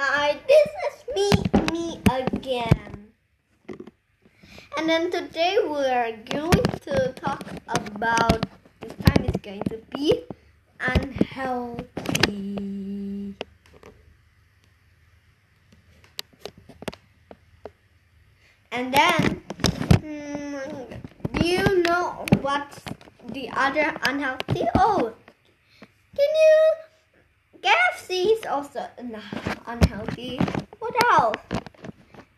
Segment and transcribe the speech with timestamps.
[0.00, 1.28] Hi, this is me,
[1.72, 3.10] me again.
[4.76, 8.46] And then today we are going to talk about
[8.80, 10.22] this time is going to be
[10.78, 12.54] unhealthy.
[18.70, 19.42] And then,
[19.98, 21.00] mm,
[21.32, 22.82] do you know what's
[23.32, 24.62] the other unhealthy?
[24.76, 25.12] Oh,
[26.14, 26.88] can you?
[27.60, 29.22] KFC is also un-
[29.66, 30.38] unhealthy.
[30.78, 31.36] What else?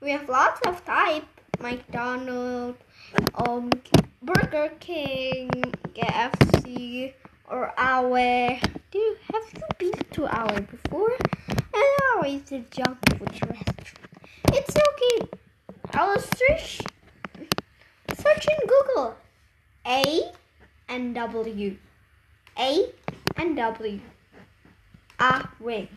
[0.00, 1.24] We have lots of type.
[1.60, 2.78] McDonald's,
[3.34, 3.70] um,
[4.22, 5.50] Burger King,
[5.94, 7.12] KFC,
[7.50, 8.60] or A&W.
[8.90, 11.16] Do you have you been to A&W before?
[11.48, 11.84] And
[12.22, 13.94] A&W is a junk food restaurant.
[14.52, 15.28] It's okay.
[15.94, 16.80] I will search
[18.14, 19.16] search in Google
[19.86, 20.30] A
[20.88, 21.76] and W.
[22.58, 22.92] A
[23.36, 24.00] and W.
[25.20, 25.90] Ah, wait.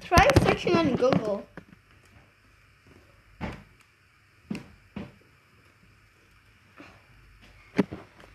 [0.00, 1.46] Try searching on Google.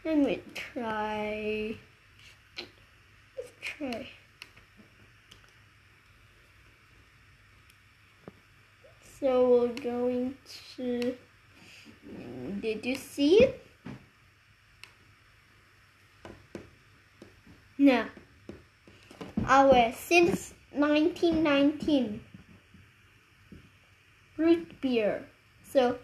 [0.03, 1.75] Let me try.
[3.37, 4.07] Let's try.
[9.19, 10.35] So we're going
[10.77, 11.15] to.
[12.59, 13.65] Did you see it?
[17.77, 18.05] No.
[19.49, 22.21] Our since 1919
[24.37, 25.25] root beer.
[25.63, 25.97] So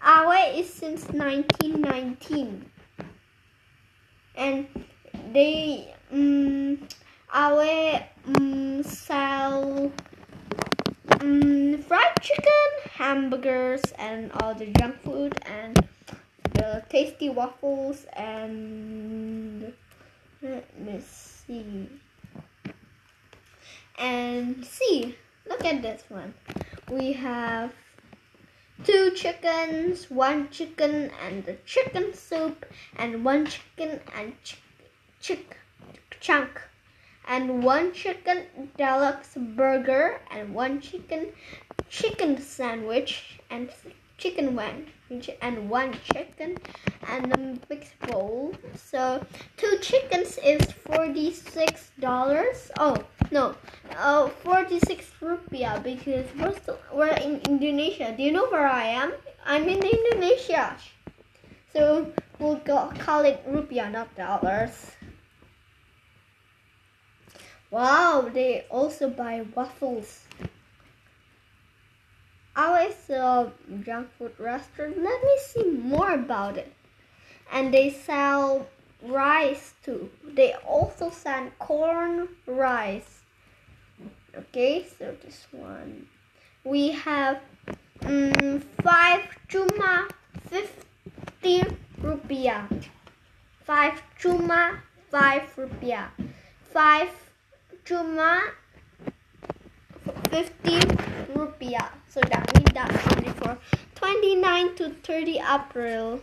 [0.00, 2.64] our is since 1919
[4.34, 4.66] and
[5.34, 6.88] they um,
[7.30, 9.92] our um, sell
[11.20, 15.76] um, fried chicken, hamburgers, and all the junk food and
[16.54, 19.74] the tasty waffles and
[20.40, 21.86] let me see
[23.98, 25.16] and see.
[25.48, 26.34] Look at this one.
[26.90, 27.72] We have
[28.84, 32.64] two chickens one chicken and the chicken soup
[32.96, 34.62] and one chicken and ch-
[35.20, 35.56] chick
[36.20, 36.60] chunk
[37.26, 38.44] and one chicken
[38.76, 41.28] deluxe burger and one chicken
[41.88, 43.70] chicken sandwich and
[44.16, 44.86] chicken one
[45.40, 46.56] and one chicken
[47.08, 48.52] and a mixed bowl.
[48.74, 49.24] So
[49.56, 52.70] two chickens is 46 dollars.
[52.78, 52.96] Oh
[53.30, 53.54] no
[53.96, 59.12] uh 46 rupiah because we're still, we're in indonesia do you know where i am
[59.46, 60.76] i'm in indonesia
[61.72, 64.92] so we'll go call it rupiah not dollars
[67.70, 70.24] wow they also buy waffles
[72.58, 73.52] I always a
[73.84, 75.00] junk food restaurant.
[75.00, 76.72] Let me see more about it.
[77.52, 78.66] And they sell
[79.00, 80.10] rice too.
[80.24, 83.17] They also sell corn rice.
[84.36, 86.06] Okay, so this one.
[86.64, 87.40] We have
[88.02, 90.10] um, five chuma,
[90.48, 91.62] fifty
[92.00, 92.66] rupiah.
[93.64, 94.78] Five chuma,
[95.10, 96.08] five rupiah.
[96.72, 97.10] Five
[97.84, 98.52] chuma,
[100.30, 100.78] fifty
[101.34, 101.88] rupiah.
[102.08, 103.58] So that means that's for
[103.94, 106.20] 29 to 30 April.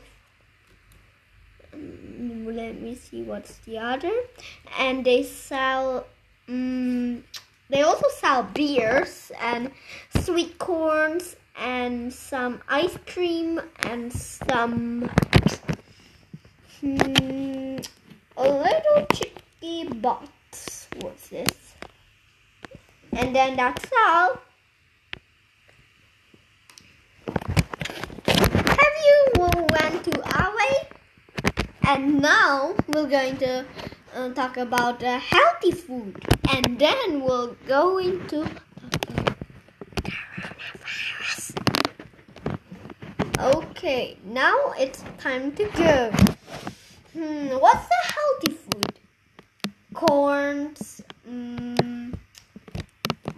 [1.74, 4.14] Um, let me see what's the other.
[4.80, 6.06] And they sell,
[6.48, 7.24] um,
[7.70, 9.72] they also sell beers and
[10.20, 15.10] sweet corns and some ice cream and some
[16.80, 17.78] hmm,
[18.38, 20.88] a little chicky box.
[21.02, 21.76] What's this?
[23.14, 24.38] And then that's all.
[28.28, 30.76] Have you went to A&W?
[31.88, 33.64] And now we're going to
[34.16, 36.24] uh, talk about uh, healthy food.
[36.50, 38.48] And then we'll go into
[40.00, 41.56] coronavirus.
[43.38, 46.12] Okay, now it's time to go.
[47.14, 49.00] Hmm, what's the healthy food?
[49.94, 52.18] Corns, mm,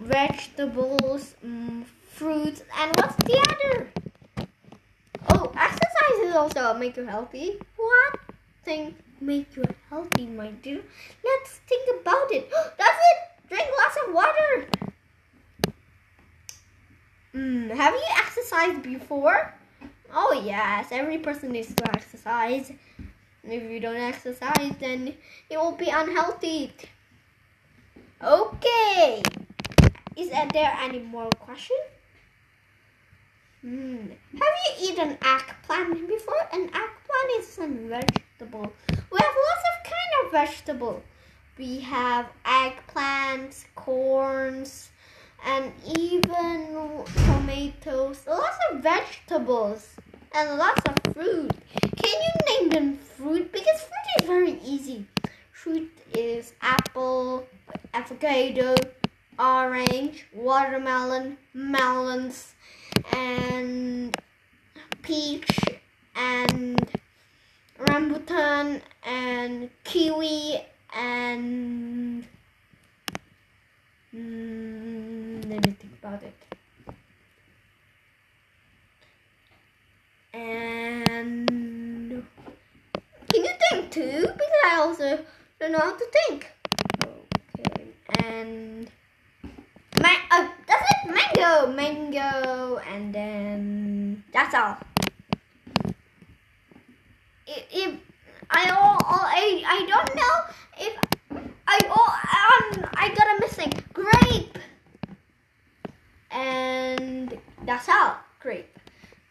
[0.00, 3.92] vegetables, mm, fruits, and what's the other?
[5.30, 7.58] Oh, exercise is also make you healthy.
[7.76, 8.18] What
[8.64, 10.82] thing make you healthy, my dear?
[11.24, 12.50] Let's think about it.
[12.78, 13.48] That's it.
[13.48, 14.68] Drink lots of water.
[17.34, 19.54] Mm, have you exercised before?
[20.12, 22.72] Oh yes, every person needs to exercise.
[23.44, 25.14] If you don't exercise, then
[25.50, 26.72] you will be unhealthy.
[28.22, 29.22] Okay.
[30.16, 31.76] Is there any more question?
[33.62, 33.96] Hmm.
[34.32, 36.48] Have you eaten eggplant before?
[36.52, 38.72] An eggplant is a vegetable.
[39.10, 41.02] We have lots of kind of vegetable.
[41.58, 44.90] We have eggplants, corns,
[45.44, 49.88] and even tomatoes, lots of vegetables,
[50.34, 51.52] and lots of fruit.
[51.96, 53.50] Can you name them fruit?
[53.50, 55.06] Because fruit is very easy.
[55.52, 57.46] Fruit is apple,
[57.94, 58.74] avocado,
[59.38, 62.54] orange, watermelon, melons,
[63.12, 64.16] and
[65.02, 65.58] peach,
[66.14, 66.97] and
[67.78, 70.60] rambutan, and kiwi,
[70.94, 72.24] and
[74.14, 76.34] mm, let me think about it.
[80.34, 82.26] And
[83.28, 84.20] can you think too?
[84.22, 85.24] Because I also
[85.60, 86.50] don't know how to think.
[87.04, 87.86] Okay,
[88.20, 88.90] and
[90.00, 91.14] ma- uh, that's it.
[91.14, 94.87] Mango, mango, and then that's all.
[97.48, 97.94] If,
[98.50, 100.34] I I I don't know
[100.76, 100.94] if
[101.66, 104.58] I all um, I got a missing grape,
[106.30, 108.16] and that's all.
[108.40, 108.78] Grape.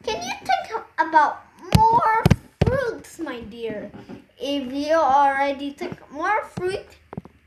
[0.03, 1.43] Can you think about
[1.77, 2.23] more
[2.65, 3.91] fruits, my dear?
[4.39, 6.85] If you already think more fruit,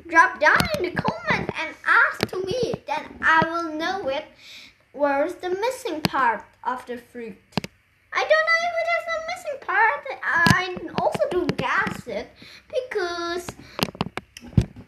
[0.07, 2.75] drop down in the comment and ask to me.
[2.87, 4.25] Then I will know it.
[4.93, 7.50] Where's the missing part of the fruit?
[8.13, 10.05] I don't know if it is a missing part.
[10.23, 12.31] I also don't guess it
[12.69, 13.47] because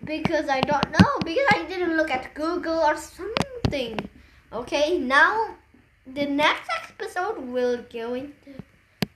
[0.05, 3.99] because I don't know because I didn't look at Google or something.
[4.53, 5.57] Okay, now
[6.07, 8.53] the next episode we're going to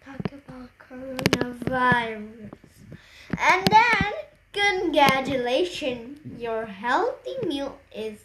[0.04, 2.50] talk about coronavirus.
[3.38, 4.12] And then
[4.52, 8.20] congratulations, your healthy meal is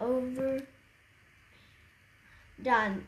[0.00, 0.62] over
[2.62, 3.06] done.